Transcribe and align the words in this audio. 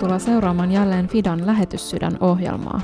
tervetuloa 0.00 0.34
seuraamaan 0.34 0.72
jälleen 0.72 1.08
Fidan 1.08 1.46
lähetyssydän 1.46 2.16
ohjelmaa. 2.20 2.80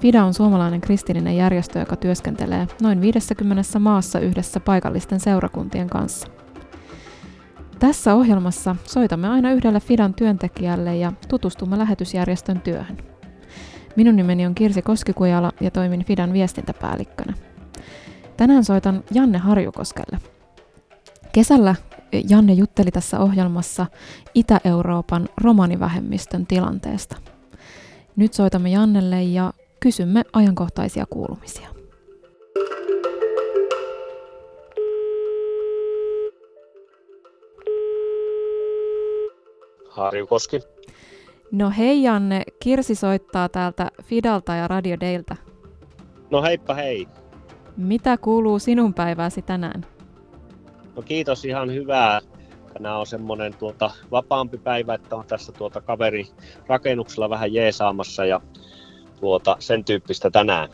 FIDA 0.00 0.24
on 0.24 0.34
suomalainen 0.34 0.80
kristillinen 0.80 1.36
järjestö, 1.36 1.78
joka 1.78 1.96
työskentelee 1.96 2.66
noin 2.82 3.00
50 3.00 3.78
maassa 3.78 4.20
yhdessä 4.20 4.60
paikallisten 4.60 5.20
seurakuntien 5.20 5.88
kanssa. 5.88 6.28
Tässä 7.78 8.14
ohjelmassa 8.14 8.76
soitamme 8.84 9.28
aina 9.28 9.52
yhdelle 9.52 9.80
FIDAn 9.80 10.14
työntekijälle 10.14 10.96
ja 10.96 11.12
tutustumme 11.28 11.78
lähetysjärjestön 11.78 12.60
työhön. 12.60 12.96
Minun 13.96 14.16
nimeni 14.16 14.46
on 14.46 14.54
Kirsi 14.54 14.82
Koskikujala 14.82 15.52
ja 15.60 15.70
toimin 15.70 16.04
FIDAn 16.04 16.32
viestintäpäällikkönä. 16.32 17.34
Tänään 18.36 18.64
soitan 18.64 19.04
Janne 19.10 19.38
Harjukoskelle. 19.38 20.18
Kesällä 21.32 21.74
Janne 22.28 22.52
jutteli 22.52 22.90
tässä 22.90 23.20
ohjelmassa 23.20 23.86
Itä-Euroopan 24.34 25.28
romanivähemmistön 25.42 26.46
tilanteesta. 26.46 27.16
Nyt 28.16 28.34
soitamme 28.34 28.70
Jannelle 28.70 29.22
ja 29.22 29.52
kysymme 29.80 30.22
ajankohtaisia 30.32 31.04
kuulumisia. 31.10 31.68
Harjukoski. 39.90 40.60
No 41.52 41.72
hei 41.78 42.02
Janne, 42.02 42.42
Kirsi 42.60 42.94
soittaa 42.94 43.48
täältä 43.48 43.90
Fidalta 44.02 44.54
ja 44.54 44.68
Radio 44.68 44.96
Deiltä. 45.00 45.36
No 46.30 46.42
heippa 46.42 46.74
hei. 46.74 47.08
Mitä 47.76 48.16
kuuluu 48.16 48.58
sinun 48.58 48.94
päivääsi 48.94 49.42
tänään? 49.42 49.97
No 50.98 51.02
kiitos, 51.02 51.44
ihan 51.44 51.74
hyvää. 51.74 52.20
Tänään 52.72 52.96
on 52.96 53.06
semmoinen 53.06 53.54
tuota, 53.54 53.90
vapaampi 54.10 54.58
päivä, 54.58 54.94
että 54.94 55.16
on 55.16 55.24
tässä 55.26 55.52
tuota 55.52 55.80
kaveri 55.80 56.26
rakennuksella 56.66 57.30
vähän 57.30 57.54
jeesaamassa 57.54 58.24
ja 58.24 58.40
tuota, 59.20 59.56
sen 59.58 59.84
tyyppistä 59.84 60.30
tänään. 60.30 60.68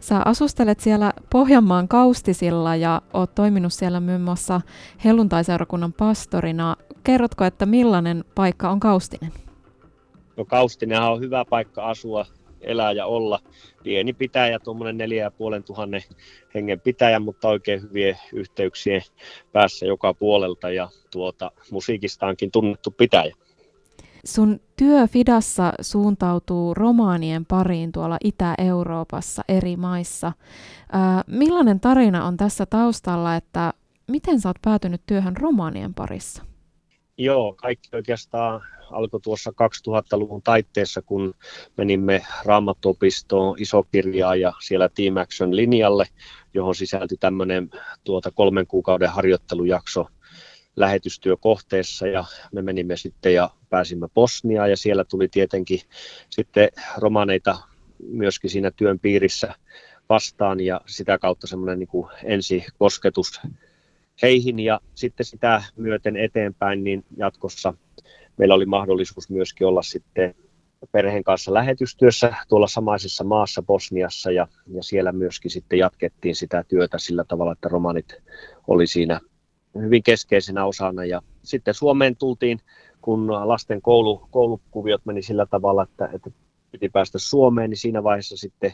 Sä 0.00 0.22
asustelet 0.24 0.80
siellä 0.80 1.12
Pohjanmaan 1.32 1.88
Kaustisilla 1.88 2.76
ja 2.76 3.02
oot 3.12 3.34
toiminut 3.34 3.72
siellä 3.72 4.00
muun 4.00 4.20
muassa 4.20 4.60
helluntaiseurakunnan 5.04 5.92
pastorina. 5.92 6.76
Kerrotko, 7.04 7.44
että 7.44 7.66
millainen 7.66 8.24
paikka 8.34 8.70
on 8.70 8.80
Kaustinen? 8.80 9.32
No 10.36 10.44
Kaustinen 10.44 11.02
on 11.02 11.20
hyvä 11.20 11.44
paikka 11.50 11.82
asua, 11.82 12.26
elää 12.66 12.92
ja 12.92 13.06
olla. 13.06 13.38
Pieni 13.82 14.12
pitäjä, 14.12 14.58
tuommoinen 14.58 14.98
neljä 14.98 15.22
ja 15.22 15.30
puolen 15.30 15.64
tuhannen 15.64 16.02
hengen 16.54 16.80
pitäjä, 16.80 17.20
mutta 17.20 17.48
oikein 17.48 17.82
hyvien 17.82 18.18
yhteyksien 18.32 19.02
päässä 19.52 19.86
joka 19.86 20.14
puolelta 20.14 20.70
ja 20.70 20.88
tuota, 21.10 21.50
musiikistaankin 21.70 22.50
tunnettu 22.50 22.90
pitäjä. 22.90 23.34
Sun 24.24 24.60
työ 24.76 25.06
Fidassa 25.06 25.72
suuntautuu 25.80 26.74
romaanien 26.74 27.46
pariin 27.46 27.92
tuolla 27.92 28.16
Itä-Euroopassa 28.24 29.42
eri 29.48 29.76
maissa. 29.76 30.32
Ää, 30.92 31.24
millainen 31.26 31.80
tarina 31.80 32.26
on 32.26 32.36
tässä 32.36 32.66
taustalla, 32.66 33.36
että 33.36 33.72
miten 34.08 34.40
sä 34.40 34.48
oot 34.48 34.56
päätynyt 34.62 35.02
työhön 35.06 35.36
romaanien 35.36 35.94
parissa? 35.94 36.55
Joo, 37.18 37.54
kaikki 37.56 37.88
oikeastaan 37.92 38.62
alkoi 38.90 39.20
tuossa 39.20 39.50
2000-luvun 39.50 40.42
taitteessa, 40.42 41.02
kun 41.02 41.34
menimme 41.76 42.26
Raamattuopistoon 42.44 43.56
isokirjaa 43.58 44.36
ja 44.36 44.52
siellä 44.62 44.88
Team 44.88 45.16
Action 45.16 45.56
linjalle, 45.56 46.06
johon 46.54 46.74
sisältyi 46.74 47.18
tämmöinen 47.18 47.70
tuota 48.04 48.30
kolmen 48.30 48.66
kuukauden 48.66 49.10
harjoittelujakso 49.10 50.06
lähetystyökohteessa. 50.76 52.06
Ja 52.06 52.24
me 52.52 52.62
menimme 52.62 52.96
sitten 52.96 53.34
ja 53.34 53.50
pääsimme 53.70 54.08
Bosniaan 54.14 54.70
ja 54.70 54.76
siellä 54.76 55.04
tuli 55.04 55.28
tietenkin 55.28 55.80
sitten 56.30 56.68
romaneita 56.98 57.58
myöskin 57.98 58.50
siinä 58.50 58.70
työn 58.70 58.98
piirissä 58.98 59.54
vastaan 60.08 60.60
ja 60.60 60.80
sitä 60.86 61.18
kautta 61.18 61.46
semmoinen 61.46 61.78
niin 61.78 62.06
ensikosketus 62.24 63.40
heihin 64.22 64.58
ja 64.58 64.80
sitten 64.94 65.26
sitä 65.26 65.62
myöten 65.76 66.16
eteenpäin 66.16 66.84
niin 66.84 67.04
jatkossa 67.16 67.74
meillä 68.36 68.54
oli 68.54 68.66
mahdollisuus 68.66 69.30
myöskin 69.30 69.66
olla 69.66 69.82
sitten 69.82 70.34
perheen 70.92 71.24
kanssa 71.24 71.54
lähetystyössä 71.54 72.34
tuolla 72.48 72.66
samaisessa 72.66 73.24
maassa 73.24 73.62
Bosniassa 73.62 74.30
ja, 74.30 74.48
ja 74.66 74.82
siellä 74.82 75.12
myöskin 75.12 75.50
sitten 75.50 75.78
jatkettiin 75.78 76.36
sitä 76.36 76.64
työtä 76.68 76.98
sillä 76.98 77.24
tavalla, 77.24 77.52
että 77.52 77.68
romanit 77.68 78.14
oli 78.68 78.86
siinä 78.86 79.20
hyvin 79.82 80.02
keskeisenä 80.02 80.64
osana. 80.64 81.04
Ja 81.04 81.22
sitten 81.42 81.74
Suomeen 81.74 82.16
tultiin, 82.16 82.58
kun 83.00 83.32
lasten 83.32 83.82
koulu, 83.82 84.28
koulukuviot 84.30 85.06
meni 85.06 85.22
sillä 85.22 85.46
tavalla, 85.46 85.82
että, 85.82 86.08
että 86.12 86.30
piti 86.70 86.88
päästä 86.88 87.18
Suomeen, 87.18 87.70
niin 87.70 87.78
siinä 87.78 88.02
vaiheessa 88.02 88.36
sitten 88.36 88.72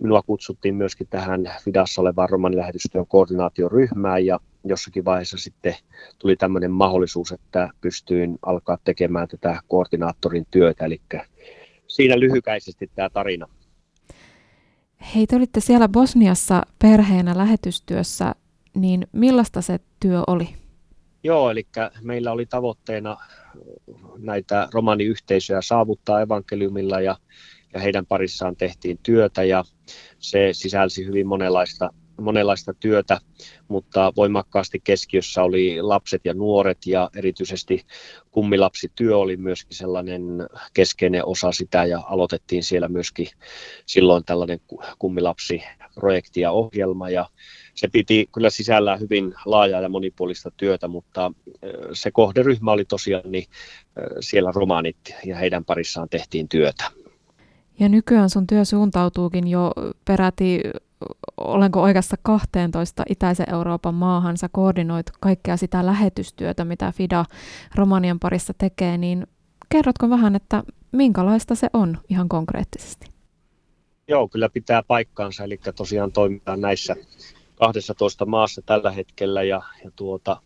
minua 0.00 0.22
kutsuttiin 0.22 0.74
myöskin 0.74 1.06
tähän 1.10 1.52
Fidassa 1.64 2.00
olevaan 2.00 2.28
romanilähetystyön 2.28 3.06
koordinaatioryhmään 3.06 4.26
ja 4.26 4.40
jossakin 4.64 5.04
vaiheessa 5.04 5.38
sitten 5.38 5.74
tuli 6.18 6.36
tämmöinen 6.36 6.70
mahdollisuus, 6.70 7.32
että 7.32 7.68
pystyin 7.80 8.38
alkaa 8.42 8.78
tekemään 8.84 9.28
tätä 9.28 9.60
koordinaattorin 9.68 10.46
työtä, 10.50 10.84
eli 10.84 11.00
siinä 11.86 12.20
lyhykäisesti 12.20 12.90
tämä 12.94 13.10
tarina. 13.10 13.46
Hei, 15.14 15.26
te 15.26 15.36
olitte 15.36 15.60
siellä 15.60 15.88
Bosniassa 15.88 16.62
perheenä 16.78 17.38
lähetystyössä 17.38 18.34
niin 18.74 19.06
millaista 19.12 19.62
se 19.62 19.78
työ 20.00 20.22
oli? 20.26 20.48
Joo, 21.24 21.50
eli 21.50 21.66
meillä 22.02 22.32
oli 22.32 22.46
tavoitteena 22.46 23.16
näitä 24.18 24.68
romaniyhteisöjä 24.72 25.62
saavuttaa 25.62 26.20
evankeliumilla 26.20 27.00
ja, 27.00 27.16
ja 27.74 27.80
heidän 27.80 28.06
parissaan 28.06 28.56
tehtiin 28.56 28.98
työtä 29.02 29.44
ja 29.44 29.64
se 30.18 30.48
sisälsi 30.52 31.06
hyvin 31.06 31.26
monenlaista, 31.26 31.90
monenlaista 32.20 32.74
työtä, 32.74 33.20
mutta 33.68 34.12
voimakkaasti 34.16 34.80
keskiössä 34.84 35.42
oli 35.42 35.82
lapset 35.82 36.20
ja 36.24 36.34
nuoret 36.34 36.86
ja 36.86 37.10
erityisesti 37.16 37.84
kummilapsityö 38.30 39.16
oli 39.16 39.36
myöskin 39.36 39.76
sellainen 39.76 40.22
keskeinen 40.74 41.26
osa 41.26 41.52
sitä 41.52 41.84
ja 41.84 42.02
aloitettiin 42.06 42.62
siellä 42.62 42.88
myöskin 42.88 43.26
silloin 43.86 44.24
tällainen 44.24 44.60
kummilapsiprojekti 44.98 46.40
ja 46.40 46.50
ohjelma 46.50 47.10
ja 47.10 47.28
se 47.74 47.88
piti 47.88 48.28
kyllä 48.34 48.50
sisällään 48.50 49.00
hyvin 49.00 49.34
laajaa 49.44 49.80
ja 49.80 49.88
monipuolista 49.88 50.50
työtä, 50.56 50.88
mutta 50.88 51.32
se 51.92 52.10
kohderyhmä 52.10 52.72
oli 52.72 52.84
tosiaan 52.84 53.32
niin 53.32 53.44
siellä 54.20 54.52
romaanit 54.54 54.96
ja 55.24 55.36
heidän 55.36 55.64
parissaan 55.64 56.08
tehtiin 56.08 56.48
työtä. 56.48 56.99
Ja 57.80 57.88
nykyään 57.88 58.30
sun 58.30 58.46
työ 58.46 58.64
suuntautuukin 58.64 59.48
jo 59.48 59.72
peräti, 60.04 60.60
olenko 61.36 61.82
oikeassa 61.82 62.16
12 62.22 63.02
itäisen 63.08 63.50
Euroopan 63.50 63.94
maahan, 63.94 64.36
sä 64.36 64.48
koordinoit 64.52 65.06
kaikkea 65.20 65.56
sitä 65.56 65.86
lähetystyötä, 65.86 66.64
mitä 66.64 66.92
FIDA 66.92 67.24
Romanian 67.74 68.20
parissa 68.20 68.54
tekee, 68.58 68.98
niin 68.98 69.26
kerrotko 69.68 70.10
vähän, 70.10 70.36
että 70.36 70.62
minkälaista 70.92 71.54
se 71.54 71.68
on 71.72 71.98
ihan 72.08 72.28
konkreettisesti? 72.28 73.06
Joo, 74.08 74.28
kyllä 74.28 74.48
pitää 74.48 74.82
paikkaansa, 74.82 75.44
eli 75.44 75.60
tosiaan 75.76 76.12
toimitaan 76.12 76.60
näissä 76.60 76.96
12 77.54 78.26
maassa 78.26 78.62
tällä 78.66 78.90
hetkellä 78.90 79.42
ja, 79.42 79.62
ja 79.84 79.90
tuota, 79.96 80.40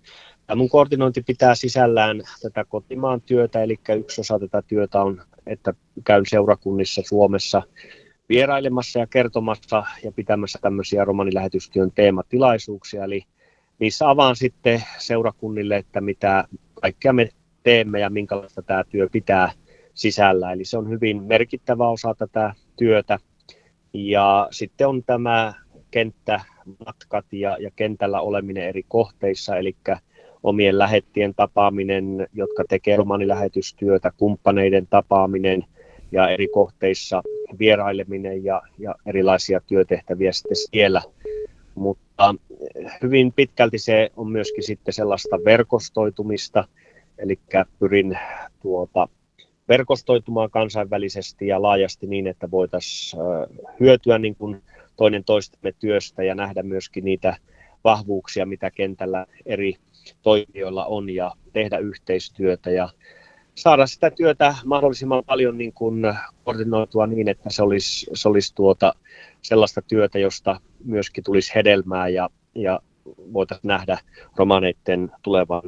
mun 0.56 0.68
koordinointi 0.68 1.22
pitää 1.22 1.54
sisällään 1.54 2.22
tätä 2.42 2.64
kotimaan 2.64 3.20
työtä, 3.20 3.62
eli 3.62 3.78
yksi 3.98 4.20
osa 4.20 4.38
tätä 4.38 4.62
työtä 4.62 5.02
on, 5.02 5.22
että 5.46 5.74
käyn 6.04 6.24
seurakunnissa 6.28 7.02
Suomessa 7.04 7.62
vierailemassa 8.28 8.98
ja 8.98 9.06
kertomassa 9.06 9.84
ja 10.04 10.12
pitämässä 10.12 10.58
tämmöisiä 10.62 11.04
romanilähetystyön 11.04 11.92
teematilaisuuksia, 11.94 13.04
eli 13.04 13.22
niissä 13.78 14.10
avaan 14.10 14.36
sitten 14.36 14.82
seurakunnille, 14.98 15.76
että 15.76 16.00
mitä 16.00 16.44
kaikkea 16.80 17.12
me 17.12 17.28
teemme 17.62 18.00
ja 18.00 18.10
minkälaista 18.10 18.62
tämä 18.62 18.84
työ 18.84 19.08
pitää 19.12 19.52
sisällä. 19.94 20.52
Eli 20.52 20.64
se 20.64 20.78
on 20.78 20.88
hyvin 20.88 21.22
merkittävä 21.22 21.88
osa 21.88 22.14
tätä 22.18 22.54
työtä. 22.76 23.18
Ja 23.92 24.48
sitten 24.50 24.88
on 24.88 25.02
tämä 25.04 25.54
kenttämatkat 25.90 27.26
ja, 27.32 27.56
ja 27.60 27.70
kentällä 27.76 28.20
oleminen 28.20 28.68
eri 28.68 28.82
kohteissa, 28.88 29.56
eli 29.56 29.76
omien 30.44 30.78
lähettien 30.78 31.34
tapaaminen, 31.34 32.28
jotka 32.34 32.64
tekee 32.68 32.96
romanilähetystyötä, 32.96 34.10
kumppaneiden 34.16 34.86
tapaaminen 34.86 35.64
ja 36.12 36.28
eri 36.28 36.48
kohteissa 36.48 37.22
vieraileminen 37.58 38.44
ja, 38.44 38.62
ja 38.78 38.94
erilaisia 39.06 39.60
työtehtäviä 39.60 40.32
sitten 40.32 40.56
siellä. 40.56 41.02
Mutta 41.74 42.34
hyvin 43.02 43.32
pitkälti 43.32 43.78
se 43.78 44.10
on 44.16 44.32
myöskin 44.32 44.64
sitten 44.64 44.94
sellaista 44.94 45.38
verkostoitumista, 45.44 46.64
eli 47.18 47.38
pyrin 47.78 48.18
tuota, 48.62 49.08
verkostoitumaan 49.68 50.50
kansainvälisesti 50.50 51.46
ja 51.46 51.62
laajasti 51.62 52.06
niin, 52.06 52.26
että 52.26 52.50
voitaisiin 52.50 53.22
hyötyä 53.80 54.18
niin 54.18 54.36
kuin 54.36 54.62
toinen 54.96 55.24
toistemme 55.24 55.72
työstä 55.78 56.22
ja 56.22 56.34
nähdä 56.34 56.62
myöskin 56.62 57.04
niitä 57.04 57.36
vahvuuksia, 57.84 58.46
mitä 58.46 58.70
kentällä 58.70 59.26
eri 59.46 59.74
toimijoilla 60.22 60.86
on 60.86 61.10
ja 61.10 61.32
tehdä 61.52 61.78
yhteistyötä. 61.78 62.70
Ja 62.70 62.88
saada 63.54 63.86
sitä 63.86 64.10
työtä 64.10 64.54
mahdollisimman 64.64 65.24
paljon 65.24 65.58
niin 65.58 65.72
kuin 65.72 66.02
koordinoitua 66.44 67.06
niin, 67.06 67.28
että 67.28 67.50
se 67.50 67.62
olisi, 67.62 68.06
se 68.14 68.28
olisi 68.28 68.54
tuota 68.54 68.94
sellaista 69.42 69.82
työtä, 69.82 70.18
josta 70.18 70.60
myöskin 70.84 71.24
tulisi 71.24 71.54
hedelmää 71.54 72.08
ja, 72.08 72.30
ja 72.54 72.80
voitaisiin 73.32 73.68
nähdä 73.68 73.98
romaneiden 74.36 75.12
tulevan 75.22 75.62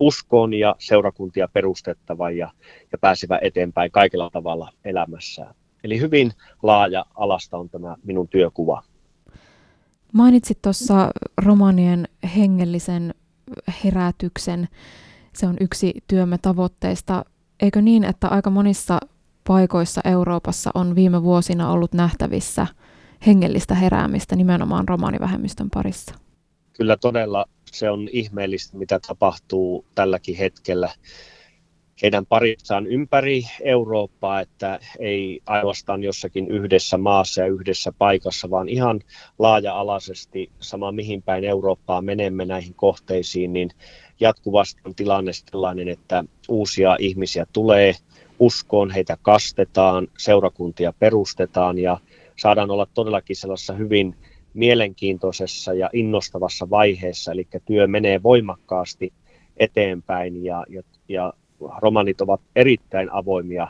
uskoon 0.00 0.54
ja 0.54 0.76
seurakuntia 0.78 1.48
perustettavan 1.52 2.36
ja, 2.36 2.50
ja 2.92 2.98
pääsevä 2.98 3.38
eteenpäin 3.42 3.90
kaikilla 3.90 4.30
tavalla 4.32 4.72
elämässään. 4.84 5.54
Eli 5.84 6.00
hyvin 6.00 6.32
laaja 6.62 7.04
alasta 7.14 7.58
on 7.58 7.70
tämä 7.70 7.96
minun 8.04 8.28
työkuva. 8.28 8.82
Mainitsit 10.12 10.62
tuossa 10.62 11.10
romanien 11.44 12.08
hengellisen 12.36 13.14
herätyksen. 13.84 14.68
Se 15.34 15.46
on 15.46 15.56
yksi 15.60 15.92
työmme 16.08 16.38
tavoitteista. 16.38 17.24
Eikö 17.60 17.82
niin, 17.82 18.04
että 18.04 18.28
aika 18.28 18.50
monissa 18.50 19.00
paikoissa 19.46 20.00
Euroopassa 20.04 20.70
on 20.74 20.94
viime 20.94 21.22
vuosina 21.22 21.70
ollut 21.70 21.92
nähtävissä 21.92 22.66
hengellistä 23.26 23.74
heräämistä 23.74 24.36
nimenomaan 24.36 24.88
romanivähemmistön 24.88 25.70
parissa? 25.70 26.14
Kyllä 26.72 26.96
todella 26.96 27.44
se 27.72 27.90
on 27.90 28.08
ihmeellistä, 28.12 28.76
mitä 28.78 29.00
tapahtuu 29.06 29.84
tälläkin 29.94 30.36
hetkellä 30.36 30.88
heidän 32.02 32.26
parissaan 32.26 32.86
ympäri 32.86 33.42
Eurooppaa, 33.60 34.40
että 34.40 34.80
ei 34.98 35.40
ainoastaan 35.46 36.02
jossakin 36.02 36.48
yhdessä 36.48 36.98
maassa 36.98 37.40
ja 37.40 37.46
yhdessä 37.46 37.92
paikassa, 37.98 38.50
vaan 38.50 38.68
ihan 38.68 39.00
laaja-alaisesti 39.38 40.50
sama 40.60 40.92
mihin 40.92 41.22
päin 41.22 41.44
Eurooppaa 41.44 42.02
menemme 42.02 42.44
näihin 42.44 42.74
kohteisiin, 42.74 43.52
niin 43.52 43.70
jatkuvasti 44.20 44.80
on 44.84 44.94
tilanne 44.94 45.32
sellainen, 45.32 45.88
että 45.88 46.24
uusia 46.48 46.96
ihmisiä 47.00 47.46
tulee 47.52 47.94
uskoon, 48.38 48.90
heitä 48.90 49.16
kastetaan, 49.22 50.08
seurakuntia 50.18 50.92
perustetaan 50.98 51.78
ja 51.78 52.00
saadaan 52.38 52.70
olla 52.70 52.86
todellakin 52.94 53.36
sellaisessa 53.36 53.72
hyvin 53.72 54.16
mielenkiintoisessa 54.54 55.74
ja 55.74 55.90
innostavassa 55.92 56.70
vaiheessa, 56.70 57.32
eli 57.32 57.46
työ 57.64 57.86
menee 57.86 58.22
voimakkaasti 58.22 59.12
eteenpäin 59.56 60.44
ja, 60.44 60.64
ja, 60.68 60.82
ja 61.08 61.32
romanit 61.82 62.20
ovat 62.20 62.40
erittäin 62.56 63.12
avoimia 63.12 63.68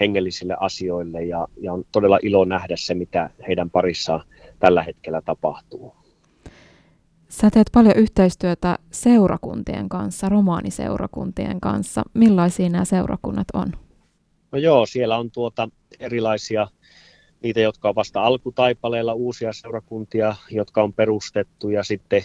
hengellisille 0.00 0.56
asioille 0.60 1.24
ja, 1.24 1.48
ja 1.60 1.72
on 1.72 1.84
todella 1.92 2.18
ilo 2.22 2.44
nähdä 2.44 2.74
se, 2.78 2.94
mitä 2.94 3.30
heidän 3.48 3.70
parissaan 3.70 4.24
tällä 4.58 4.82
hetkellä 4.82 5.20
tapahtuu. 5.20 5.94
Sä 7.28 7.50
teet 7.50 7.70
paljon 7.72 7.96
yhteistyötä 7.96 8.78
seurakuntien 8.90 9.88
kanssa, 9.88 10.28
romaaniseurakuntien 10.28 11.60
kanssa. 11.60 12.02
Millaisia 12.14 12.68
nämä 12.68 12.84
seurakunnat 12.84 13.46
on? 13.54 13.72
No 14.52 14.58
joo, 14.58 14.86
siellä 14.86 15.18
on 15.18 15.30
tuota 15.30 15.68
erilaisia, 16.00 16.68
niitä, 17.42 17.60
jotka 17.60 17.88
on 17.88 17.94
vasta 17.94 18.22
alkutaipaleella, 18.22 19.14
uusia 19.14 19.52
seurakuntia, 19.52 20.36
jotka 20.50 20.82
on 20.82 20.92
perustettu 20.92 21.68
ja 21.70 21.82
sitten 21.82 22.22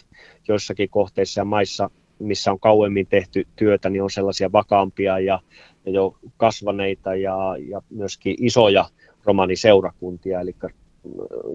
joissakin 0.48 0.90
kohteissa 0.90 1.42
ja 1.42 1.46
maissa 1.46 1.90
missä 2.20 2.52
on 2.52 2.60
kauemmin 2.60 3.08
tehty 3.08 3.48
työtä, 3.56 3.90
niin 3.90 4.04
on 4.04 4.12
sellaisia 4.12 4.52
vakaampia 4.52 5.20
ja, 5.20 5.40
ja 5.86 5.92
jo 5.92 6.18
kasvaneita 6.38 7.16
ja, 7.16 7.38
ja 7.70 7.82
myöskin 7.90 8.36
isoja 8.40 8.86
romaniseurakuntia, 9.26 10.42
eli 10.42 10.56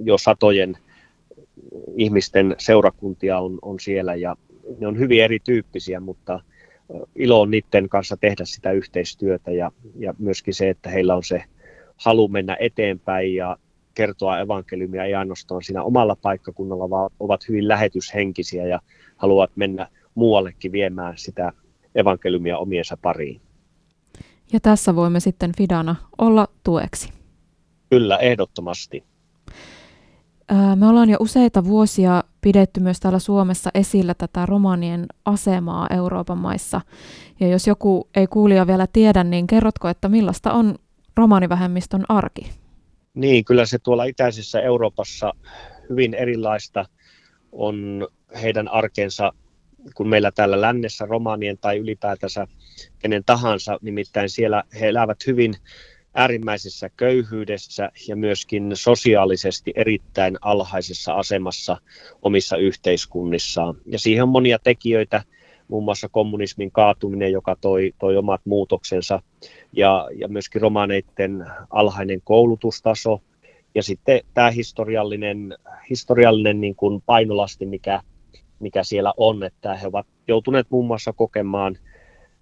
jo 0.04 0.18
satojen 0.18 0.78
ihmisten 1.96 2.54
seurakuntia 2.58 3.38
on, 3.38 3.58
on 3.62 3.80
siellä 3.80 4.14
ja 4.14 4.36
ne 4.78 4.86
on 4.86 4.98
hyvin 4.98 5.22
erityyppisiä, 5.22 6.00
mutta 6.00 6.40
ilo 7.14 7.40
on 7.40 7.50
niiden 7.50 7.88
kanssa 7.88 8.16
tehdä 8.16 8.44
sitä 8.44 8.72
yhteistyötä 8.72 9.50
ja, 9.50 9.72
ja 9.98 10.14
myöskin 10.18 10.54
se, 10.54 10.70
että 10.70 10.90
heillä 10.90 11.14
on 11.14 11.24
se 11.24 11.44
halu 11.96 12.28
mennä 12.28 12.56
eteenpäin 12.60 13.34
ja 13.34 13.56
kertoa 13.94 14.40
evankeliumia 14.40 15.04
ei 15.04 15.14
ainoastaan 15.14 15.62
siinä 15.62 15.82
omalla 15.82 16.16
paikkakunnalla, 16.22 16.90
vaan 16.90 17.10
ovat 17.20 17.48
hyvin 17.48 17.68
lähetyshenkisiä 17.68 18.66
ja 18.66 18.80
haluavat 19.16 19.50
mennä 19.56 19.88
muuallekin 20.14 20.72
viemään 20.72 21.14
sitä 21.16 21.52
evankeliumia 21.94 22.58
omiensa 22.58 22.96
pariin. 23.02 23.40
Ja 24.52 24.60
tässä 24.60 24.96
voimme 24.96 25.20
sitten 25.20 25.52
Fidana 25.56 25.96
olla 26.18 26.48
tueksi. 26.64 27.12
Kyllä, 27.90 28.16
ehdottomasti. 28.16 29.04
Me 30.76 30.88
ollaan 30.88 31.10
jo 31.10 31.16
useita 31.20 31.64
vuosia 31.64 32.24
pidetty 32.40 32.80
myös 32.80 33.00
täällä 33.00 33.18
Suomessa 33.18 33.70
esillä 33.74 34.14
tätä 34.14 34.46
romanien 34.46 35.06
asemaa 35.24 35.86
Euroopan 35.90 36.38
maissa. 36.38 36.80
Ja 37.40 37.48
jos 37.48 37.66
joku 37.66 38.08
ei 38.16 38.26
kuulija 38.26 38.66
vielä 38.66 38.86
tiedä, 38.92 39.24
niin 39.24 39.46
kerrotko, 39.46 39.88
että 39.88 40.08
millaista 40.08 40.52
on 40.52 40.74
romanivähemmistön 41.16 42.04
arki? 42.08 42.50
Niin, 43.14 43.44
kyllä 43.44 43.66
se 43.66 43.78
tuolla 43.78 44.04
itäisessä 44.04 44.60
Euroopassa 44.60 45.32
hyvin 45.90 46.14
erilaista 46.14 46.84
on 47.52 48.08
heidän 48.42 48.68
arkensa 48.68 49.32
kuin 49.94 50.08
meillä 50.08 50.30
täällä 50.30 50.60
lännessä 50.60 51.06
romaanien 51.06 51.58
tai 51.58 51.78
ylipäätänsä 51.78 52.46
kenen 52.98 53.24
tahansa, 53.26 53.78
nimittäin 53.82 54.28
siellä 54.28 54.64
he 54.80 54.88
elävät 54.88 55.26
hyvin 55.26 55.54
äärimmäisessä 56.14 56.90
köyhyydessä 56.96 57.90
ja 58.08 58.16
myöskin 58.16 58.70
sosiaalisesti 58.74 59.72
erittäin 59.76 60.38
alhaisessa 60.40 61.14
asemassa 61.14 61.76
omissa 62.22 62.56
yhteiskunnissaan. 62.56 63.74
Ja 63.86 63.98
siihen 63.98 64.22
on 64.22 64.28
monia 64.28 64.58
tekijöitä, 64.58 65.22
muun 65.68 65.84
muassa 65.84 66.08
kommunismin 66.08 66.72
kaatuminen, 66.72 67.32
joka 67.32 67.56
toi, 67.60 67.92
toi 67.98 68.16
omat 68.16 68.40
muutoksensa, 68.44 69.22
ja, 69.72 70.08
ja 70.16 70.28
myöskin 70.28 70.62
romaneiden 70.62 71.46
alhainen 71.70 72.20
koulutustaso, 72.24 73.22
ja 73.74 73.82
sitten 73.82 74.20
tämä 74.34 74.50
historiallinen, 74.50 75.54
historiallinen 75.90 76.60
niin 76.60 76.76
kuin 76.76 77.02
painolasti, 77.06 77.66
mikä 77.66 78.00
mikä 78.62 78.84
siellä 78.84 79.12
on, 79.16 79.42
että 79.42 79.76
he 79.76 79.86
ovat 79.86 80.06
joutuneet 80.28 80.66
muun 80.70 80.86
muassa 80.86 81.12
kokemaan 81.12 81.78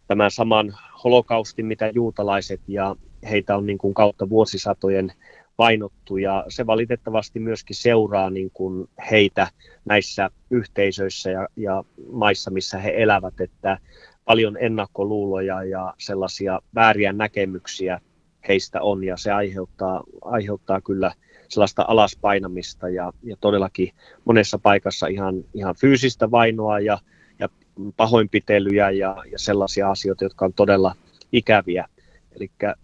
tämän 0.07 0.31
saman 0.31 0.75
holokaustin, 1.05 1.67
mitä 1.67 1.91
juutalaiset, 1.95 2.61
ja 2.69 2.97
heitä 3.31 3.57
on 3.57 3.67
niin 3.67 3.79
kuin 3.79 3.95
kautta 3.95 4.29
vuosisatojen 4.29 5.13
painottu, 5.57 6.17
ja 6.17 6.45
se 6.49 6.67
valitettavasti 6.67 7.41
myöskin 7.41 7.77
seuraa 7.77 8.31
niin 8.31 8.51
kuin 8.51 8.89
heitä 9.11 9.47
näissä 9.85 10.31
yhteisöissä 10.51 11.31
ja, 11.31 11.49
ja 11.57 11.85
maissa, 12.13 12.51
missä 12.51 12.79
he 12.79 12.93
elävät, 12.97 13.41
että 13.41 13.79
paljon 14.25 14.57
ennakkoluuloja 14.61 15.65
ja 15.65 15.95
sellaisia 15.99 16.61
vääriä 16.75 17.13
näkemyksiä 17.13 18.01
heistä 18.49 18.83
on, 18.83 19.05
ja 19.05 19.17
se 19.17 19.33
aiheuttaa, 19.33 20.05
aiheuttaa 20.23 20.81
kyllä 20.81 21.13
sellaista 21.51 21.85
alaspainamista 21.89 22.89
ja, 22.89 23.13
ja 23.23 23.37
todellakin 23.41 23.93
monessa 24.25 24.59
paikassa 24.59 25.07
ihan, 25.07 25.35
ihan 25.55 25.75
fyysistä 25.81 26.31
vainoa 26.31 26.81
ja, 26.81 26.99
ja 27.39 27.49
pahoinpitelyjä 27.97 28.91
ja, 28.91 29.17
ja 29.33 29.39
sellaisia 29.39 29.91
asioita, 29.91 30.25
jotka 30.25 30.45
on 30.45 30.53
todella 30.53 30.95
ikäviä. 31.33 31.87
Eli 32.37 32.51
äh, 32.65 32.75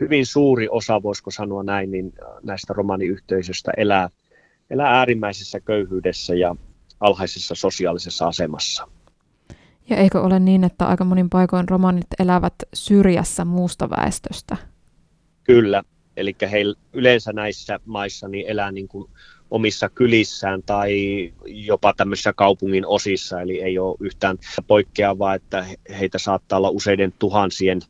hyvin 0.00 0.26
suuri 0.26 0.68
osa, 0.70 1.02
voisiko 1.02 1.30
sanoa 1.30 1.62
näin, 1.62 1.90
niin 1.90 2.12
äh, 2.22 2.28
näistä 2.42 2.72
romaniyhteisöistä 2.72 3.72
elää, 3.76 4.08
elää 4.70 4.98
äärimmäisessä 4.98 5.60
köyhyydessä 5.60 6.34
ja 6.34 6.56
alhaisessa 7.00 7.54
sosiaalisessa 7.54 8.26
asemassa. 8.26 8.88
Ja 9.88 9.96
eikö 9.96 10.20
ole 10.20 10.38
niin, 10.38 10.64
että 10.64 10.86
aika 10.86 11.04
monin 11.04 11.30
paikoin 11.30 11.68
romanit 11.68 12.06
elävät 12.18 12.54
syrjässä 12.74 13.44
muusta 13.44 13.90
väestöstä? 13.90 14.56
Kyllä, 15.44 15.82
Eli 16.16 16.36
he 16.52 16.58
yleensä 16.92 17.32
näissä 17.32 17.80
maissa 17.84 18.28
niin 18.28 18.48
elää 18.48 18.72
niin 18.72 18.88
kuin 18.88 19.10
omissa 19.50 19.88
kylissään 19.88 20.62
tai 20.62 20.92
jopa 21.46 21.94
tämmöisissä 21.96 22.32
kaupungin 22.32 22.86
osissa, 22.86 23.40
eli 23.40 23.62
ei 23.62 23.78
ole 23.78 23.96
yhtään 24.00 24.38
poikkeavaa, 24.66 25.34
että 25.34 25.66
heitä 25.98 26.18
saattaa 26.18 26.56
olla 26.56 26.70
useiden 26.70 27.14
tuhansien 27.18 27.80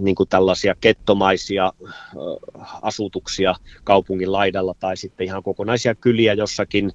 niin 0.00 0.14
kuin 0.14 0.28
tällaisia 0.28 0.74
kettomaisia 0.80 1.72
asutuksia 2.82 3.54
kaupungin 3.84 4.32
laidalla 4.32 4.74
tai 4.80 4.96
sitten 4.96 5.26
ihan 5.26 5.42
kokonaisia 5.42 5.94
kyliä 5.94 6.34
jossakin 6.34 6.92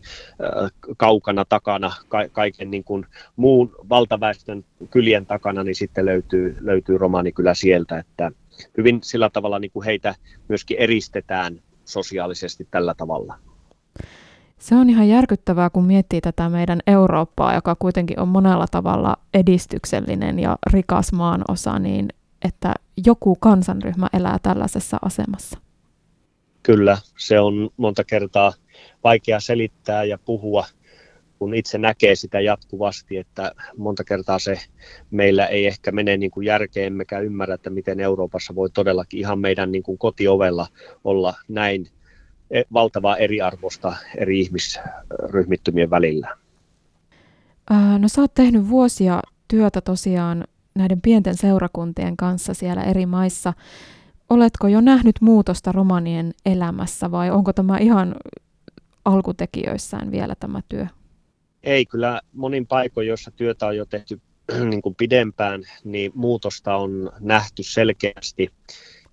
kaukana 0.97 1.45
takana, 1.45 1.91
kaiken 2.31 2.71
niin 2.71 2.83
kuin 2.83 3.05
muun 3.35 3.75
valtaväestön 3.89 4.65
kylien 4.89 5.25
takana, 5.25 5.63
niin 5.63 5.75
sitten 5.75 6.05
löytyy, 6.05 6.57
löytyy 6.59 6.97
kyllä 7.35 7.53
sieltä, 7.53 7.99
että 7.99 8.31
hyvin 8.77 9.00
sillä 9.03 9.29
tavalla 9.29 9.60
niin 9.60 9.72
kuin 9.72 9.86
heitä 9.86 10.15
myöskin 10.50 10.77
eristetään 10.77 11.62
sosiaalisesti 11.86 12.67
tällä 12.72 12.93
tavalla. 12.98 13.36
Se 14.57 14.75
on 14.75 14.89
ihan 14.89 15.07
järkyttävää, 15.07 15.69
kun 15.69 15.86
miettii 15.86 16.22
tätä 16.22 16.50
meidän 16.50 16.79
Eurooppaa, 16.88 17.53
joka 17.53 17.75
kuitenkin 17.75 18.19
on 18.19 18.27
monella 18.27 18.65
tavalla 18.72 19.15
edistyksellinen 19.33 20.39
ja 20.39 20.57
rikas 20.74 21.13
maanosa, 21.13 21.79
niin 21.79 22.07
että 22.45 22.74
joku 23.05 23.36
kansanryhmä 23.36 24.07
elää 24.13 24.38
tällaisessa 24.43 24.98
asemassa. 25.01 25.57
Kyllä, 26.63 26.98
se 27.17 27.39
on 27.39 27.69
monta 27.77 28.03
kertaa 28.03 28.53
vaikea 29.03 29.39
selittää 29.39 30.03
ja 30.03 30.17
puhua, 30.17 30.65
kuin 31.43 31.53
itse 31.53 31.77
näkee 31.77 32.15
sitä 32.15 32.39
jatkuvasti, 32.39 33.17
että 33.17 33.51
monta 33.77 34.03
kertaa 34.03 34.39
se 34.39 34.59
meillä 35.12 35.45
ei 35.45 35.67
ehkä 35.67 35.91
mene 35.91 36.17
niin 36.17 36.31
kuin 36.31 36.45
järkeen, 36.45 36.88
emmekä 36.88 37.19
ymmärrä, 37.19 37.55
että 37.55 37.69
miten 37.69 38.00
Euroopassa 38.00 38.55
voi 38.55 38.69
todellakin 38.69 39.19
ihan 39.19 39.39
meidän 39.39 39.71
niin 39.71 39.83
kuin 39.83 39.97
kotiovella 39.97 40.67
olla 41.03 41.33
näin 41.47 41.88
e, 42.51 42.62
valtavaa 42.73 43.17
eriarvosta 43.17 43.95
eri 44.17 44.39
ihmisryhmittymien 44.39 45.89
välillä. 45.89 46.38
No 48.00 48.07
sä 48.07 48.21
oot 48.21 48.33
tehnyt 48.33 48.69
vuosia 48.69 49.19
työtä 49.47 49.81
tosiaan 49.81 50.43
näiden 50.75 51.01
pienten 51.01 51.38
seurakuntien 51.38 52.17
kanssa 52.17 52.53
siellä 52.53 52.83
eri 52.83 53.05
maissa. 53.05 53.53
Oletko 54.29 54.67
jo 54.67 54.81
nähnyt 54.81 55.15
muutosta 55.21 55.71
romanien 55.71 56.31
elämässä 56.45 57.12
vai 57.12 57.31
onko 57.31 57.53
tämä 57.53 57.77
ihan 57.77 58.15
alkutekijöissään 59.05 60.12
vielä 60.12 60.35
tämä 60.39 60.62
työ? 60.69 60.88
Ei, 61.63 61.86
kyllä 61.86 62.22
monin 62.34 62.67
paikoin, 62.67 63.08
joissa 63.08 63.32
työtä 63.32 63.67
on 63.67 63.77
jo 63.77 63.86
tehty 63.86 64.22
niin 64.70 64.82
kuin 64.82 64.96
pidempään, 64.96 65.63
niin 65.84 66.12
muutosta 66.15 66.75
on 66.75 67.12
nähty 67.20 67.63
selkeästi 67.63 68.50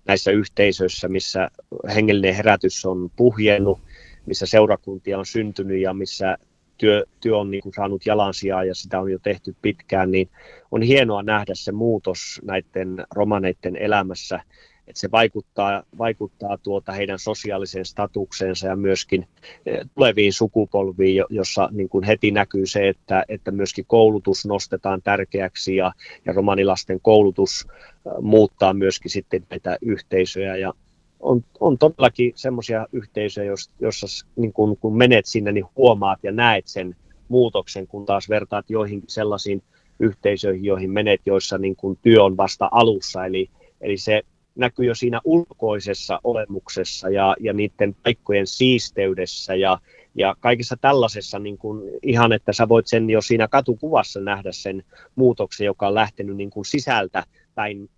näissä 0.07 0.31
yhteisöissä, 0.31 1.07
missä 1.07 1.49
hengellinen 1.95 2.35
herätys 2.35 2.85
on 2.85 3.11
puhjennut, 3.15 3.79
missä 4.25 4.45
seurakuntia 4.45 5.19
on 5.19 5.25
syntynyt 5.25 5.81
ja 5.81 5.93
missä 5.93 6.37
työ, 6.77 7.05
työ 7.21 7.37
on 7.37 7.51
niin 7.51 7.63
kuin 7.63 7.73
saanut 7.73 8.05
jalansijaa 8.05 8.63
ja 8.63 8.75
sitä 8.75 8.99
on 8.99 9.11
jo 9.11 9.19
tehty 9.19 9.55
pitkään, 9.61 10.11
niin 10.11 10.29
on 10.71 10.81
hienoa 10.81 11.23
nähdä 11.23 11.53
se 11.55 11.71
muutos 11.71 12.41
näiden 12.43 13.05
romaneiden 13.15 13.75
elämässä 13.75 14.41
että 14.87 14.99
se 14.99 15.11
vaikuttaa, 15.11 15.83
vaikuttaa 15.97 16.57
tuota 16.57 16.91
heidän 16.91 17.19
sosiaaliseen 17.19 17.85
statukseensa 17.85 18.67
ja 18.67 18.75
myöskin 18.75 19.27
eh, 19.65 19.79
tuleviin 19.95 20.33
sukupolviin, 20.33 21.23
jossa 21.29 21.69
niin 21.71 21.89
kuin 21.89 22.03
heti 22.03 22.31
näkyy 22.31 22.65
se, 22.65 22.89
että, 22.89 23.25
että 23.29 23.51
myöskin 23.51 23.85
koulutus 23.87 24.45
nostetaan 24.45 25.01
tärkeäksi 25.01 25.75
ja, 25.75 25.91
ja 26.25 26.33
romanilasten 26.33 26.99
koulutus 27.01 27.67
eh, 27.67 28.11
muuttaa 28.21 28.73
myöskin 28.73 29.11
sitten 29.11 29.45
näitä 29.49 29.77
yhteisöjä 29.81 30.57
ja 30.57 30.73
on, 31.21 31.43
on 31.59 31.77
todellakin 31.77 32.31
semmoisia 32.35 32.87
yhteisöjä, 32.91 33.51
joissa 33.79 34.25
niin 34.35 34.53
kun, 34.53 34.77
kun 34.77 34.97
menet 34.97 35.25
sinne, 35.25 35.51
niin 35.51 35.65
huomaat 35.75 36.19
ja 36.23 36.31
näet 36.31 36.67
sen 36.67 36.95
muutoksen, 37.27 37.87
kun 37.87 38.05
taas 38.05 38.29
vertaat 38.29 38.69
joihin 38.69 39.03
sellaisiin 39.07 39.63
yhteisöihin, 39.99 40.65
joihin 40.65 40.91
menet, 40.91 41.21
joissa 41.25 41.57
niin 41.57 41.75
kun 41.75 41.97
työ 42.01 42.23
on 42.23 42.37
vasta 42.37 42.69
alussa. 42.71 43.25
Eli, 43.25 43.49
eli 43.81 43.97
se 43.97 44.21
näkyy 44.55 44.85
jo 44.85 44.95
siinä 44.95 45.21
ulkoisessa 45.23 46.19
olemuksessa 46.23 47.09
ja, 47.09 47.35
ja 47.39 47.53
niiden 47.53 47.95
paikkojen 48.03 48.47
siisteydessä 48.47 49.55
ja, 49.55 49.79
ja 50.15 50.35
kaikessa 50.39 50.77
tällaisessa 50.81 51.39
niin 51.39 51.57
kuin 51.57 51.99
ihan, 52.03 52.33
että 52.33 52.53
sä 52.53 52.69
voit 52.69 52.87
sen 52.87 53.09
jo 53.09 53.21
siinä 53.21 53.47
katukuvassa 53.47 54.19
nähdä 54.19 54.51
sen 54.51 54.83
muutoksen, 55.15 55.65
joka 55.65 55.87
on 55.87 55.95
lähtenyt 55.95 56.37
niin 56.37 56.49
kuin 56.49 56.65
sisältä 56.65 57.23
päin 57.55 57.89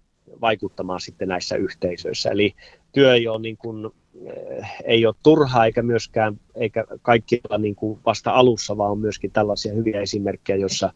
vaikuttamaan 0.41 1.01
sitten 1.01 1.27
näissä 1.27 1.55
yhteisöissä. 1.55 2.29
Eli 2.29 2.55
työ 2.91 3.13
ei 3.13 3.27
ole, 3.27 3.41
niin 3.41 3.57
kuin, 3.57 3.85
eh, 4.25 4.69
ei 4.85 5.05
ole 5.05 5.15
turhaa 5.23 5.65
eikä 5.65 5.81
myöskään 5.81 6.39
eikä 6.55 6.85
kaikkialla 7.01 7.57
niin 7.57 7.75
kuin 7.75 7.99
vasta 8.05 8.31
alussa, 8.31 8.77
vaan 8.77 8.91
on 8.91 8.99
myöskin 8.99 9.31
tällaisia 9.31 9.73
hyviä 9.73 10.01
esimerkkejä, 10.01 10.57
joissa 10.57 10.93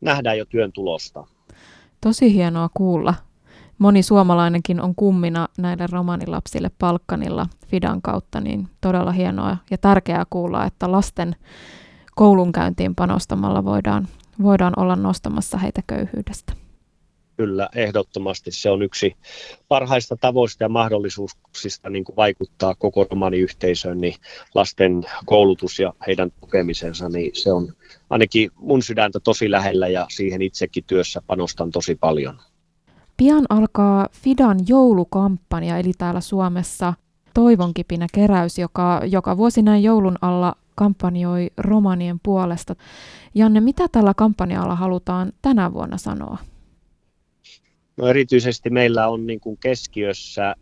nähdään 0.00 0.38
jo 0.38 0.44
työn 0.44 0.72
tulosta. 0.72 1.26
Tosi 2.00 2.34
hienoa 2.34 2.68
kuulla 2.74 3.14
moni 3.80 4.02
suomalainenkin 4.02 4.80
on 4.80 4.94
kummina 4.94 5.48
näille 5.58 5.86
romanilapsille 5.92 6.70
Palkkanilla 6.78 7.46
Fidan 7.66 8.02
kautta, 8.02 8.40
niin 8.40 8.68
todella 8.80 9.12
hienoa 9.12 9.56
ja 9.70 9.78
tärkeää 9.78 10.24
kuulla, 10.30 10.64
että 10.64 10.92
lasten 10.92 11.36
koulunkäyntiin 12.14 12.94
panostamalla 12.94 13.64
voidaan, 13.64 14.08
voidaan 14.42 14.72
olla 14.76 14.96
nostamassa 14.96 15.58
heitä 15.58 15.82
köyhyydestä. 15.86 16.52
Kyllä, 17.36 17.68
ehdottomasti 17.74 18.50
se 18.50 18.70
on 18.70 18.82
yksi 18.82 19.16
parhaista 19.68 20.16
tavoista 20.20 20.64
ja 20.64 20.68
mahdollisuuksista 20.68 21.90
niin 21.90 22.04
kuin 22.04 22.16
vaikuttaa 22.16 22.74
koko 22.74 23.06
romaniyhteisöön, 23.10 24.00
niin 24.00 24.14
lasten 24.54 25.04
koulutus 25.26 25.78
ja 25.78 25.92
heidän 26.06 26.30
tukemisensa, 26.40 27.08
niin 27.08 27.30
se 27.34 27.52
on 27.52 27.72
ainakin 28.10 28.50
mun 28.54 28.82
sydäntä 28.82 29.20
tosi 29.20 29.50
lähellä 29.50 29.88
ja 29.88 30.06
siihen 30.10 30.42
itsekin 30.42 30.84
työssä 30.86 31.22
panostan 31.26 31.70
tosi 31.70 31.94
paljon. 31.94 32.40
Pian 33.20 33.44
alkaa 33.48 34.08
Fidan 34.12 34.58
joulukampanja, 34.68 35.78
eli 35.78 35.92
täällä 35.98 36.20
Suomessa 36.20 36.94
Toivonkipinä 37.34 38.06
keräys, 38.12 38.58
joka 38.58 39.00
joka 39.10 39.36
vuosi 39.36 39.62
näin 39.62 39.82
joulun 39.82 40.16
alla 40.20 40.54
kampanjoi 40.74 41.50
romanien 41.58 42.20
puolesta. 42.22 42.76
Janne, 43.34 43.60
mitä 43.60 43.88
tällä 43.92 44.14
kampanjalla 44.16 44.74
halutaan 44.74 45.32
tänä 45.42 45.72
vuonna 45.72 45.96
sanoa? 45.96 46.38
No 47.96 48.06
erityisesti 48.06 48.70
meillä 48.70 49.08
on 49.08 49.26
niin 49.26 49.40
kuin 49.40 49.58
keskiössä 49.62 50.54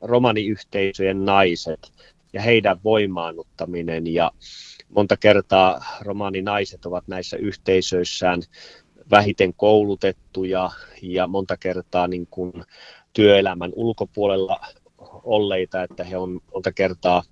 romaniyhteisöjen 0.00 1.24
naiset 1.24 1.92
ja 2.32 2.42
heidän 2.42 2.80
voimaannuttaminen 2.84 4.06
ja 4.06 4.32
monta 4.88 5.16
kertaa 5.16 5.84
romaninaiset 6.00 6.86
ovat 6.86 7.08
näissä 7.08 7.36
yhteisöissään 7.36 8.42
vähiten 9.12 9.54
koulutettuja 9.54 10.70
ja 11.02 11.26
monta 11.26 11.56
kertaa 11.56 12.08
niin 12.08 12.26
kuin 12.30 12.52
työelämän 13.12 13.72
ulkopuolella 13.74 14.60
olleita, 15.24 15.82
että 15.82 16.04
he 16.04 16.16
on 16.16 16.40
monta 16.54 16.72
kertaa 16.72 17.22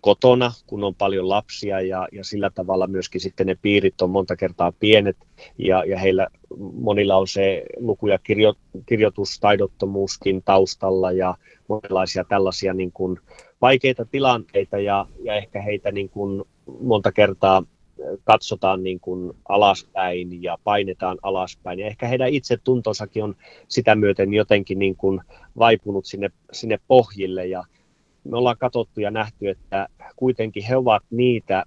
kotona, 0.00 0.52
kun 0.66 0.84
on 0.84 0.94
paljon 0.94 1.28
lapsia 1.28 1.80
ja, 1.80 2.08
ja 2.12 2.24
sillä 2.24 2.50
tavalla 2.50 2.86
myöskin 2.86 3.20
sitten 3.20 3.46
ne 3.46 3.54
piirit 3.62 4.02
on 4.02 4.10
monta 4.10 4.36
kertaa 4.36 4.72
pienet 4.72 5.16
ja, 5.58 5.84
ja 5.84 5.98
heillä 5.98 6.26
monilla 6.72 7.16
on 7.16 7.28
se 7.28 7.62
luku- 7.76 8.08
ja 8.08 8.18
kirjo, 8.18 8.54
kirjoitustaidottomuuskin 8.86 10.42
taustalla 10.42 11.12
ja 11.12 11.34
monenlaisia 11.68 12.24
tällaisia 12.24 12.74
niin 12.74 12.92
kuin 12.92 13.20
vaikeita 13.60 14.04
tilanteita 14.04 14.78
ja, 14.78 15.06
ja 15.24 15.34
ehkä 15.34 15.62
heitä 15.62 15.92
niin 15.92 16.08
kuin 16.08 16.44
monta 16.80 17.12
kertaa 17.12 17.62
katsotaan 18.24 18.82
niin 18.82 19.00
kuin 19.00 19.32
alaspäin 19.48 20.42
ja 20.42 20.58
painetaan 20.64 21.18
alaspäin. 21.22 21.78
Ja 21.78 21.86
ehkä 21.86 22.06
heidän 22.06 22.28
itse 22.28 22.56
tuntonsakin 22.56 23.24
on 23.24 23.36
sitä 23.68 23.94
myöten 23.94 24.34
jotenkin 24.34 24.78
niin 24.78 24.96
kuin 24.96 25.20
vaipunut 25.58 26.06
sinne, 26.06 26.30
sinne 26.52 26.78
pohjille. 26.88 27.46
Ja 27.46 27.64
me 28.24 28.36
ollaan 28.36 28.58
katsottu 28.58 29.00
ja 29.00 29.10
nähty, 29.10 29.48
että 29.48 29.88
kuitenkin 30.16 30.64
he 30.64 30.76
ovat 30.76 31.02
niitä 31.10 31.64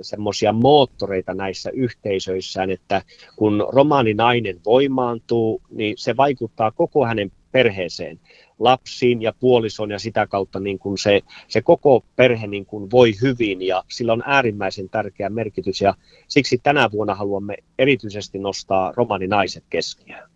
semmoisia 0.00 0.52
moottoreita 0.52 1.34
näissä 1.34 1.70
yhteisöissään, 1.70 2.70
että 2.70 3.02
kun 3.36 3.66
romaaninainen 3.72 4.60
voimaantuu, 4.64 5.62
niin 5.70 5.94
se 5.98 6.16
vaikuttaa 6.16 6.70
koko 6.70 7.06
hänen 7.06 7.32
perheeseen 7.52 8.20
lapsiin 8.60 9.22
ja 9.22 9.32
puolison 9.40 9.90
ja 9.90 9.98
sitä 9.98 10.26
kautta 10.26 10.60
niin 10.60 10.78
kuin 10.78 10.98
se, 10.98 11.20
se 11.48 11.62
koko 11.62 12.04
perhe 12.16 12.46
niin 12.46 12.66
kuin 12.66 12.90
voi 12.90 13.12
hyvin 13.22 13.62
ja 13.62 13.84
sillä 13.88 14.12
on 14.12 14.22
äärimmäisen 14.26 14.88
tärkeä 14.88 15.30
merkitys 15.30 15.80
ja 15.80 15.94
siksi 16.28 16.58
tänä 16.62 16.90
vuonna 16.92 17.14
haluamme 17.14 17.56
erityisesti 17.78 18.38
nostaa 18.38 18.92
romaninaiset 18.96 19.64
keskiöön. 19.70 20.30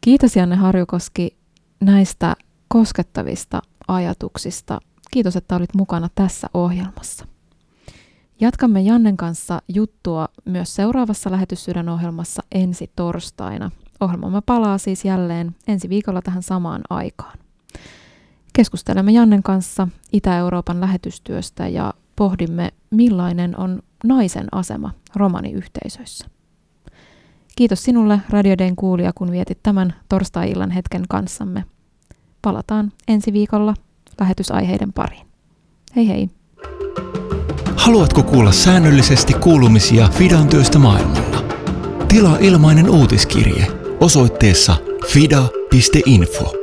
Kiitos 0.00 0.36
Janne 0.36 0.56
Harjukoski 0.56 1.36
näistä 1.80 2.36
koskettavista 2.68 3.62
ajatuksista. 3.88 4.80
Kiitos, 5.10 5.36
että 5.36 5.56
olit 5.56 5.74
mukana 5.74 6.08
tässä 6.14 6.46
ohjelmassa. 6.54 7.26
Jatkamme 8.40 8.80
Jannen 8.80 9.16
kanssa 9.16 9.62
juttua 9.68 10.28
myös 10.44 10.74
seuraavassa 10.74 11.30
lähetyssydänohjelmassa 11.30 12.42
ensi 12.52 12.90
torstaina– 12.96 13.70
Ohjelmamme 14.02 14.40
palaa 14.46 14.78
siis 14.78 15.04
jälleen 15.04 15.56
ensi 15.68 15.88
viikolla 15.88 16.22
tähän 16.22 16.42
samaan 16.42 16.80
aikaan. 16.90 17.38
Keskustelemme 18.52 19.12
Jannen 19.12 19.42
kanssa 19.42 19.88
Itä-Euroopan 20.12 20.80
lähetystyöstä 20.80 21.68
ja 21.68 21.94
pohdimme, 22.16 22.70
millainen 22.90 23.58
on 23.58 23.82
naisen 24.04 24.46
asema 24.52 24.90
romaniyhteisöissä. 25.14 26.26
Kiitos 27.56 27.82
sinulle 27.82 28.20
Radioden 28.30 28.76
kuulija, 28.76 29.12
kun 29.14 29.30
vietit 29.30 29.58
tämän 29.62 29.94
torstai-illan 30.08 30.70
hetken 30.70 31.02
kanssamme. 31.08 31.64
Palataan 32.42 32.92
ensi 33.08 33.32
viikolla 33.32 33.74
lähetysaiheiden 34.20 34.92
pariin. 34.92 35.26
Hei 35.96 36.08
hei! 36.08 36.30
Haluatko 37.76 38.22
kuulla 38.22 38.52
säännöllisesti 38.52 39.34
kuulumisia 39.34 40.08
Fidan 40.08 40.48
työstä 40.48 40.78
maailmalla? 40.78 41.42
Tilaa 42.08 42.36
ilmainen 42.36 42.90
uutiskirje– 42.90 43.66
osoitteessa 44.02 44.76
fida.info. 45.06 46.61